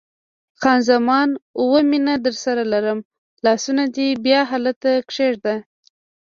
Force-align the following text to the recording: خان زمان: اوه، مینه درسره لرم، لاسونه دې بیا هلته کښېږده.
خان 0.59 0.79
زمان: 0.89 1.29
اوه، 1.59 1.79
مینه 1.89 2.15
درسره 2.25 2.63
لرم، 2.71 2.99
لاسونه 3.45 3.83
دې 3.95 4.07
بیا 4.25 4.41
هلته 4.51 4.89
کښېږده. 5.09 5.55